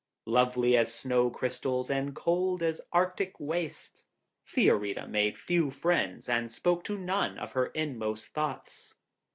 Lovely 0.25 0.75
as 0.75 0.91
snow 0.91 1.29
crystals, 1.29 1.91
and 1.91 2.15
cold 2.15 2.63
as 2.63 2.77
the 2.77 2.85
arctic 2.91 3.39
wastes, 3.39 4.03
Fiorita 4.43 5.07
made 5.07 5.37
few 5.37 5.69
friends, 5.69 6.27
and 6.27 6.51
spoke 6.51 6.83
to 6.85 6.97
none 6.97 7.37
of 7.37 7.51
her 7.51 7.67
inmost 7.67 8.25
thoughts. 8.29 8.95